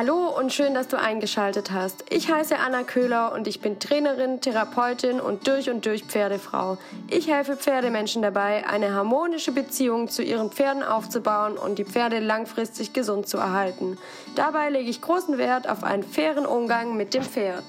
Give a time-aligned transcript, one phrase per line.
[0.00, 2.06] Hallo und schön, dass du eingeschaltet hast.
[2.08, 6.78] Ich heiße Anna Köhler und ich bin Trainerin, Therapeutin und durch und durch Pferdefrau.
[7.10, 12.94] Ich helfe Pferdemenschen dabei, eine harmonische Beziehung zu ihren Pferden aufzubauen und die Pferde langfristig
[12.94, 13.98] gesund zu erhalten.
[14.36, 17.64] Dabei lege ich großen Wert auf einen fairen Umgang mit dem Pferd.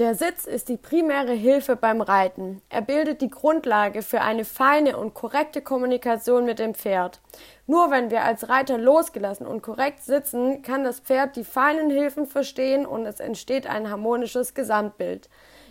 [0.00, 2.60] Der Sitz ist die primäre Hilfe beim Reiten.
[2.68, 7.20] Er bildet die Grundlage für eine feine und korrekte Kommunikation mit dem Pferd.
[7.68, 12.26] Nur wenn wir als Reiter losgelassen und korrekt sitzen, kann das Pferd die feinen Hilfen
[12.26, 15.28] verstehen und es entsteht ein harmonisches Gesamtbild.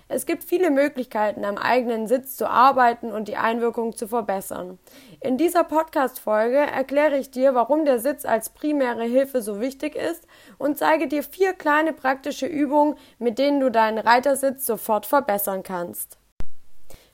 [0.08, 4.80] Es gibt viele Möglichkeiten, am eigenen Sitz zu arbeiten und die Einwirkung zu verbessern.
[5.22, 10.28] In dieser Podcast-Folge erkläre ich dir, warum der Sitz als primäre Hilfe so wichtig ist
[10.58, 16.18] und zeige dir vier kleine praktische Übungen, mit denen du deinen Reitersitz sofort verbessern kannst.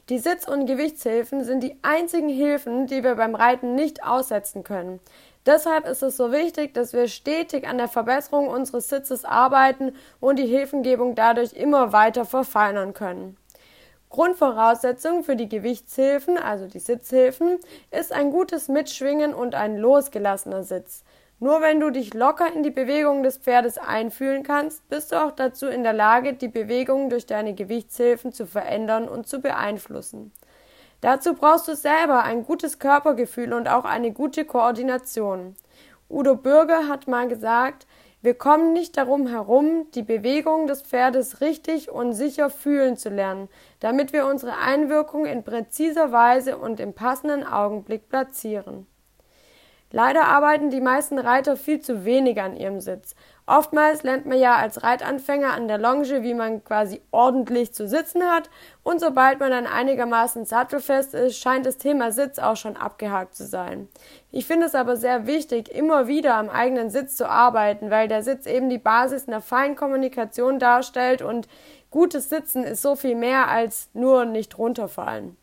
[0.10, 5.00] Die Sitz- und Gewichtshilfen sind die einzigen Hilfen, die wir beim Reiten nicht aussetzen können.
[5.45, 10.40] Deshalb ist es so wichtig, dass wir stetig an der Verbesserung unseres Sitzes arbeiten und
[10.40, 13.38] die Hilfengebung dadurch immer weiter verfeinern können.
[14.09, 17.59] Grundvoraussetzung für die Gewichtshilfen, also die Sitzhilfen,
[17.91, 21.03] ist ein gutes Mitschwingen und ein losgelassener Sitz.
[21.39, 25.31] Nur wenn du dich locker in die Bewegung des Pferdes einfühlen kannst, bist du auch
[25.31, 30.33] dazu in der Lage, die Bewegung durch deine Gewichtshilfen zu verändern und zu beeinflussen.
[31.02, 35.55] Dazu brauchst du selber ein gutes Körpergefühl und auch eine gute Koordination.
[36.09, 37.85] Udo Bürger hat mal gesagt,
[38.21, 43.47] wir kommen nicht darum herum, die Bewegung des Pferdes richtig und sicher fühlen zu lernen,
[43.80, 48.87] damit wir unsere Einwirkung in präziser Weise und im passenden Augenblick platzieren.
[49.92, 53.16] Leider arbeiten die meisten Reiter viel zu wenig an ihrem Sitz.
[53.48, 58.22] Oftmals lernt man ja als Reitanfänger an der Longe, wie man quasi ordentlich zu sitzen
[58.22, 58.52] hat,
[58.83, 63.48] und sobald man dann einigermaßen sattelfest ist, scheint das Thema Sitz auch schon abgehakt zu
[63.48, 63.88] sein.
[64.32, 68.22] Ich finde es aber sehr wichtig, immer wieder am eigenen Sitz zu arbeiten, weil der
[68.22, 71.48] Sitz eben die Basis einer feinen Kommunikation darstellt und
[71.89, 75.39] gutes Sitzen ist so viel mehr als nur nicht runterfallen.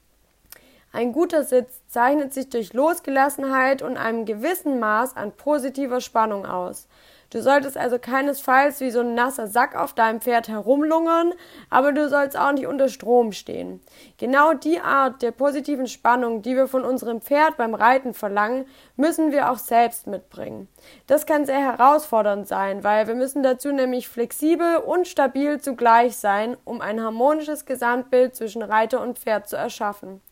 [0.97, 6.89] Ein guter Sitz zeichnet sich durch Losgelassenheit und einem gewissen Maß an positiver Spannung aus.
[7.29, 11.35] Du solltest also keinesfalls wie so ein nasser Sack auf deinem Pferd herumlungern,
[11.69, 13.83] aber du sollst auch nicht unter Strom stehen.
[14.17, 18.65] Genau die Art der positiven Spannung, die wir von unserem Pferd beim Reiten verlangen,
[18.97, 20.67] müssen wir auch selbst mitbringen.
[21.09, 26.56] Das kann sehr herausfordernd sein, weil wir müssen dazu nämlich flexibel und stabil zugleich sein,
[26.65, 30.23] um ein harmonisches Gesamtbild zwischen Reiter und Pferd zu erschaffen.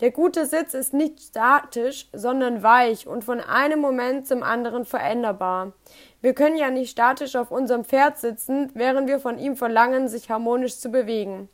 [0.00, 5.72] Der gute Sitz ist nicht statisch, sondern weich und von einem Moment zum anderen veränderbar.
[6.20, 10.30] Wir können ja nicht statisch auf unserem Pferd sitzen, während wir von ihm verlangen, sich
[10.30, 11.48] harmonisch zu bewegen.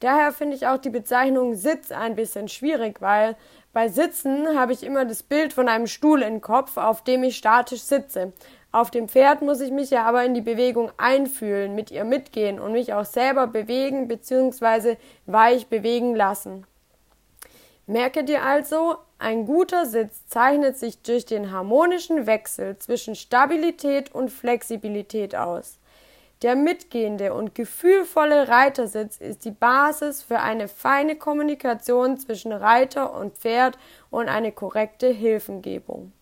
[0.00, 3.34] Daher finde ich auch die Bezeichnung Sitz ein bisschen schwierig, weil
[3.72, 7.38] bei Sitzen habe ich immer das Bild von einem Stuhl im Kopf, auf dem ich
[7.38, 8.34] statisch sitze.
[8.72, 12.60] Auf dem Pferd muss ich mich ja aber in die Bewegung einfühlen, mit ihr mitgehen
[12.60, 14.96] und mich auch selber bewegen bzw.
[15.24, 16.66] weich bewegen lassen.
[17.86, 24.30] Merke dir also, ein guter Sitz zeichnet sich durch den harmonischen Wechsel zwischen Stabilität und
[24.30, 25.78] Flexibilität aus.
[26.42, 33.38] Der mitgehende und gefühlvolle Reitersitz ist die Basis für eine feine Kommunikation zwischen Reiter und
[33.38, 33.78] Pferd
[34.10, 36.12] und eine korrekte Hilfengebung.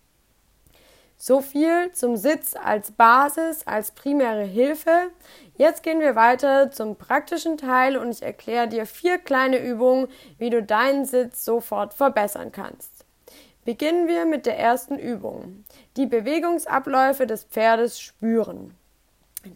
[1.26, 5.08] So viel zum Sitz als Basis, als primäre Hilfe.
[5.56, 10.50] Jetzt gehen wir weiter zum praktischen Teil und ich erkläre dir vier kleine Übungen, wie
[10.50, 13.06] du deinen Sitz sofort verbessern kannst.
[13.64, 15.64] Beginnen wir mit der ersten Übung.
[15.96, 18.74] Die Bewegungsabläufe des Pferdes spüren.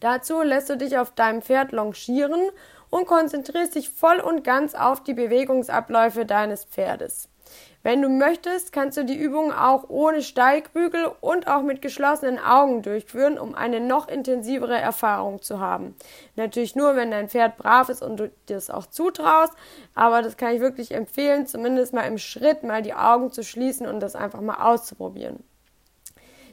[0.00, 2.48] Dazu lässt du dich auf deinem Pferd longieren
[2.88, 7.28] und konzentrierst dich voll und ganz auf die Bewegungsabläufe deines Pferdes.
[7.84, 12.82] Wenn du möchtest, kannst du die Übung auch ohne Steigbügel und auch mit geschlossenen Augen
[12.82, 15.94] durchführen, um eine noch intensivere Erfahrung zu haben.
[16.34, 19.52] Natürlich nur, wenn dein Pferd brav ist und du dir es auch zutraust,
[19.94, 23.86] aber das kann ich wirklich empfehlen, zumindest mal im Schritt mal die Augen zu schließen
[23.86, 25.44] und das einfach mal auszuprobieren.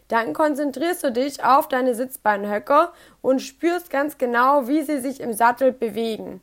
[0.08, 2.94] Dann konzentrierst du dich auf deine Sitzbeinhöcker
[3.24, 6.42] und spürst ganz genau, wie sie sich im Sattel bewegen.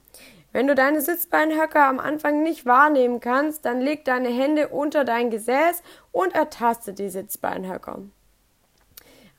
[0.52, 5.30] Wenn du deine Sitzbeinhöcker am Anfang nicht wahrnehmen kannst, dann leg deine Hände unter dein
[5.30, 5.82] Gesäß
[6.12, 8.00] und ertaste die Sitzbeinhöcker.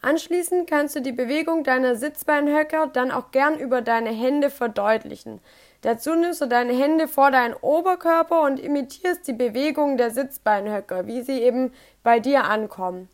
[0.01, 5.39] Anschließend kannst du die Bewegung deiner Sitzbeinhöcker dann auch gern über deine Hände verdeutlichen.
[5.81, 11.21] Dazu nimmst du deine Hände vor deinen Oberkörper und imitierst die Bewegung der Sitzbeinhöcker, wie
[11.21, 11.71] sie eben
[12.03, 13.07] bei dir ankommen.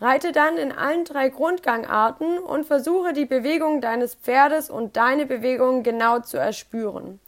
[0.00, 5.82] Reite dann in allen drei Grundgangarten und versuche die Bewegung deines Pferdes und deine Bewegung
[5.82, 7.20] genau zu erspüren.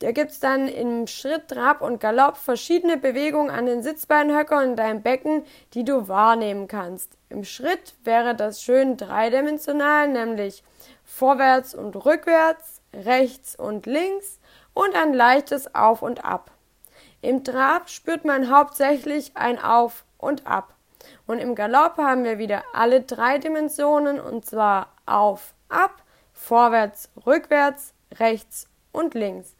[0.00, 5.02] Da gibt's dann im Schritt, Trab und Galopp verschiedene Bewegungen an den Sitzbeinhöckern in deinem
[5.02, 7.16] Becken, die du wahrnehmen kannst.
[7.30, 10.62] Im Schritt wäre das schön dreidimensional, nämlich
[11.02, 14.38] vorwärts und rückwärts, rechts und links
[14.74, 16.50] und ein leichtes Auf und Ab.
[17.22, 20.74] Im Trab spürt man hauptsächlich ein Auf und Ab.
[21.26, 26.02] Und im Galopp haben wir wieder alle drei Dimensionen und zwar auf, ab,
[26.34, 29.55] vorwärts, rückwärts, rechts und links.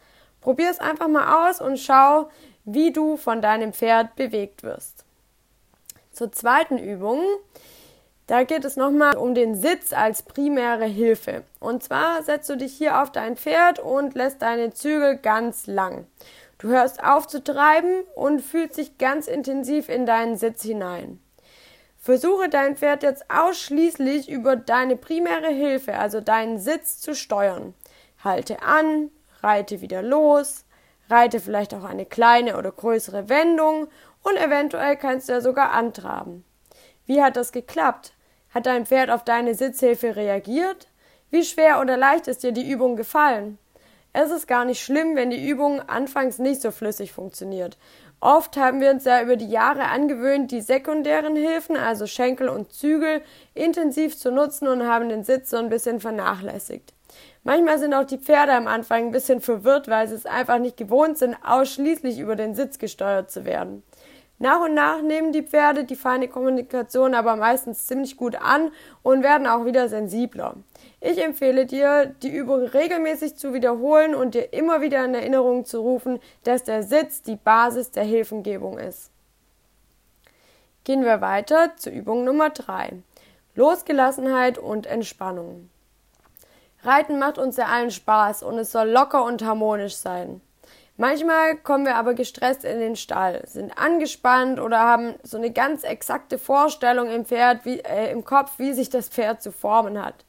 [0.46, 2.30] Probier es einfach mal aus und schau,
[2.64, 5.04] wie du von deinem Pferd bewegt wirst.
[6.12, 7.20] Zur zweiten Übung.
[8.28, 11.42] Da geht es nochmal um den Sitz als primäre Hilfe.
[11.58, 16.06] Und zwar setzt du dich hier auf dein Pferd und lässt deine Zügel ganz lang.
[16.58, 21.18] Du hörst auf zu treiben und fühlst dich ganz intensiv in deinen Sitz hinein.
[21.98, 27.74] Versuche dein Pferd jetzt ausschließlich über deine primäre Hilfe, also deinen Sitz, zu steuern.
[28.22, 29.10] Halte an,
[29.46, 30.64] reite wieder los,
[31.08, 33.86] reite vielleicht auch eine kleine oder größere Wendung
[34.22, 36.44] und eventuell kannst du ja sogar antraben.
[37.06, 38.12] Wie hat das geklappt?
[38.50, 40.88] Hat dein Pferd auf deine Sitzhilfe reagiert?
[41.30, 43.58] Wie schwer oder leicht ist dir die Übung gefallen?
[44.12, 47.78] Es ist gar nicht schlimm, wenn die Übung anfangs nicht so flüssig funktioniert.
[48.18, 52.72] Oft haben wir uns ja über die Jahre angewöhnt, die sekundären Hilfen, also Schenkel und
[52.72, 53.22] Zügel,
[53.54, 56.95] intensiv zu nutzen und haben den Sitz so ein bisschen vernachlässigt.
[57.44, 60.76] Manchmal sind auch die Pferde am Anfang ein bisschen verwirrt, weil sie es einfach nicht
[60.76, 63.82] gewohnt sind, ausschließlich über den Sitz gesteuert zu werden.
[64.38, 68.70] Nach und nach nehmen die Pferde die feine Kommunikation aber meistens ziemlich gut an
[69.02, 70.56] und werden auch wieder sensibler.
[71.00, 75.80] Ich empfehle dir, die Übung regelmäßig zu wiederholen und dir immer wieder in Erinnerung zu
[75.80, 79.10] rufen, dass der Sitz die Basis der Hilfengebung ist.
[80.84, 83.02] Gehen wir weiter zur Übung Nummer 3.
[83.54, 85.70] Losgelassenheit und Entspannung.
[86.86, 90.40] Reiten macht uns ja allen Spaß und es soll locker und harmonisch sein.
[90.96, 95.82] Manchmal kommen wir aber gestresst in den Stall, sind angespannt oder haben so eine ganz
[95.82, 100.24] exakte Vorstellung im Pferd, wie, äh, im Kopf, wie sich das Pferd zu formen hat.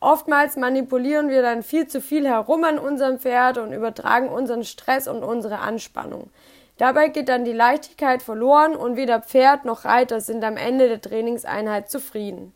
[0.00, 5.08] Oftmals manipulieren wir dann viel zu viel herum an unserem Pferd und übertragen unseren Stress
[5.08, 6.30] und unsere Anspannung.
[6.76, 11.00] Dabei geht dann die Leichtigkeit verloren und weder Pferd noch Reiter sind am Ende der
[11.00, 12.52] Trainingseinheit zufrieden.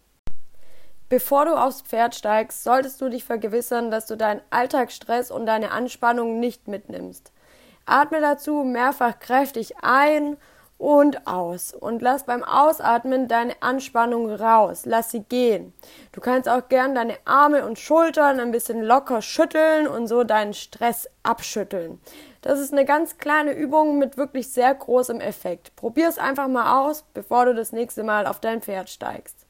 [1.10, 5.72] Bevor du aufs Pferd steigst, solltest du dich vergewissern, dass du deinen Alltagsstress und deine
[5.72, 7.32] Anspannung nicht mitnimmst.
[7.84, 10.36] Atme dazu mehrfach kräftig ein
[10.78, 14.82] und aus und lass beim Ausatmen deine Anspannung raus.
[14.86, 15.74] Lass sie gehen.
[16.12, 20.54] Du kannst auch gern deine Arme und Schultern ein bisschen locker schütteln und so deinen
[20.54, 22.00] Stress abschütteln.
[22.40, 25.74] Das ist eine ganz kleine Übung mit wirklich sehr großem Effekt.
[25.74, 29.49] Probier es einfach mal aus, bevor du das nächste Mal auf dein Pferd steigst.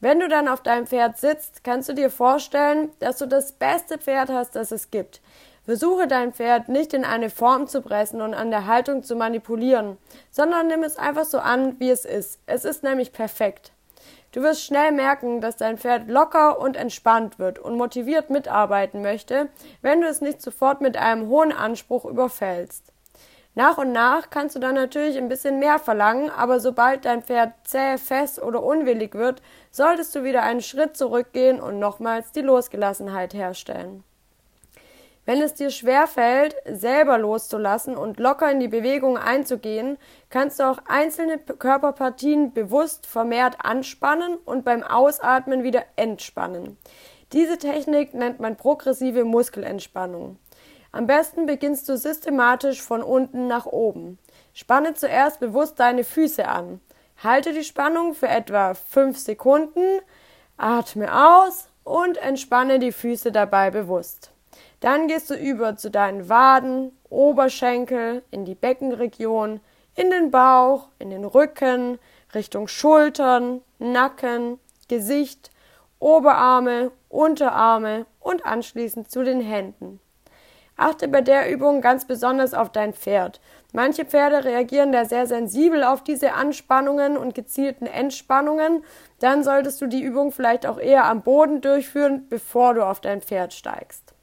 [0.00, 3.98] Wenn du dann auf deinem Pferd sitzt, kannst du dir vorstellen, dass du das beste
[3.98, 5.20] Pferd hast, das es gibt.
[5.64, 9.98] Versuche dein Pferd nicht in eine Form zu pressen und an der Haltung zu manipulieren,
[10.30, 12.38] sondern nimm es einfach so an, wie es ist.
[12.46, 13.72] Es ist nämlich perfekt.
[14.30, 19.48] Du wirst schnell merken, dass dein Pferd locker und entspannt wird und motiviert mitarbeiten möchte,
[19.82, 22.92] wenn du es nicht sofort mit einem hohen Anspruch überfällst.
[23.58, 27.54] Nach und nach kannst du dann natürlich ein bisschen mehr verlangen, aber sobald dein Pferd
[27.64, 33.34] zäh, fest oder unwillig wird, solltest du wieder einen Schritt zurückgehen und nochmals die Losgelassenheit
[33.34, 34.04] herstellen.
[35.28, 39.98] Wenn es dir schwerfällt, selber loszulassen und locker in die Bewegung einzugehen,
[40.30, 46.78] kannst du auch einzelne Körperpartien bewusst vermehrt anspannen und beim Ausatmen wieder entspannen.
[47.34, 50.38] Diese Technik nennt man progressive Muskelentspannung.
[50.92, 54.18] Am besten beginnst du systematisch von unten nach oben.
[54.54, 56.80] Spanne zuerst bewusst deine Füße an.
[57.22, 60.00] Halte die Spannung für etwa 5 Sekunden,
[60.56, 64.30] atme aus und entspanne die Füße dabei bewusst.
[64.80, 69.60] Dann gehst du über zu deinen Waden, Oberschenkel, in die Beckenregion,
[69.96, 71.98] in den Bauch, in den Rücken,
[72.34, 75.50] Richtung Schultern, Nacken, Gesicht,
[75.98, 79.98] Oberarme, Unterarme und anschließend zu den Händen.
[80.78, 83.40] Achte bei der Übung ganz besonders auf dein Pferd.
[83.72, 88.84] Manche Pferde reagieren da sehr sensibel auf diese Anspannungen und gezielten Entspannungen.
[89.18, 93.20] Dann solltest du die Übung vielleicht auch eher am Boden durchführen, bevor du auf dein
[93.20, 94.14] Pferd steigst.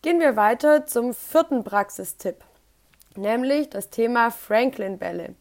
[0.00, 2.36] Gehen wir weiter zum vierten Praxistipp,
[3.14, 5.34] nämlich das Thema Franklin-Bälle.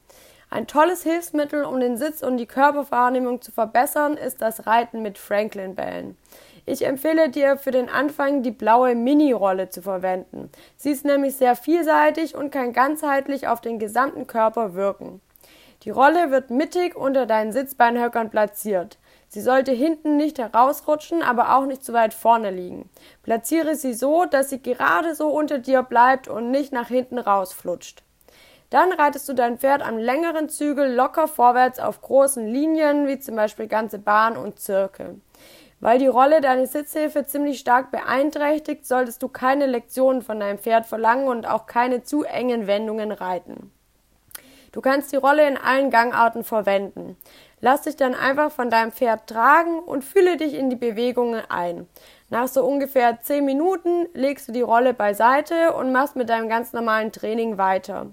[0.50, 5.18] Ein tolles Hilfsmittel, um den Sitz und die Körperwahrnehmung zu verbessern, ist das Reiten mit
[5.18, 6.18] Franklin-Bällen.
[6.66, 10.50] Ich empfehle dir für den Anfang die blaue Mini-Rolle zu verwenden.
[10.78, 15.22] Sie ist nämlich sehr vielseitig und kann ganzheitlich auf den gesamten Körper wirken.
[15.84, 19.00] Die Rolle wird mittig unter deinen Sitzbeinhöckern platziert.
[19.28, 22.90] Sie sollte hinten nicht herausrutschen, aber auch nicht zu weit vorne liegen.
[23.24, 28.04] Platziere sie so, dass sie gerade so unter dir bleibt und nicht nach hinten rausflutscht.
[28.70, 33.36] Dann reitest du dein Pferd am längeren Zügel locker vorwärts auf großen Linien, wie zum
[33.36, 35.20] Beispiel ganze Bahn und Zirkel.
[35.82, 40.86] Weil die Rolle deine Sitzhilfe ziemlich stark beeinträchtigt, solltest du keine Lektionen von deinem Pferd
[40.86, 43.72] verlangen und auch keine zu engen Wendungen reiten.
[44.72, 47.18] Du kannst die Rolle in allen Gangarten verwenden.
[47.60, 51.88] Lass dich dann einfach von deinem Pferd tragen und fühle dich in die Bewegungen ein.
[52.30, 56.74] Nach so ungefähr 10 Minuten legst du die Rolle beiseite und machst mit deinem ganz
[56.74, 58.08] normalen Training weiter.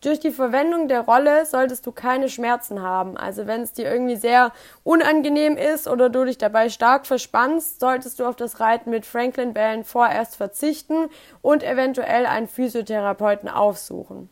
[0.00, 3.18] Durch die Verwendung der Rolle solltest du keine Schmerzen haben.
[3.18, 8.18] Also wenn es dir irgendwie sehr unangenehm ist oder du dich dabei stark verspannst, solltest
[8.18, 11.10] du auf das Reiten mit Franklin Bällen vorerst verzichten
[11.42, 14.30] und eventuell einen Physiotherapeuten aufsuchen.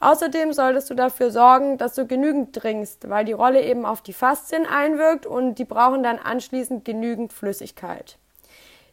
[0.00, 4.12] Außerdem solltest du dafür sorgen, dass du genügend trinkst, weil die Rolle eben auf die
[4.12, 8.18] Faszien einwirkt und die brauchen dann anschließend genügend Flüssigkeit.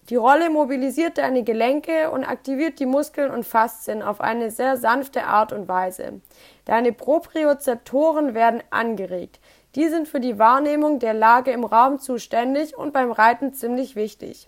[0.09, 5.23] Die Rolle mobilisiert deine Gelenke und aktiviert die Muskeln und Faszien auf eine sehr sanfte
[5.25, 6.21] Art und Weise.
[6.65, 9.39] Deine Propriozeptoren werden angeregt.
[9.73, 14.47] Die sind für die Wahrnehmung der Lage im Raum zuständig und beim Reiten ziemlich wichtig.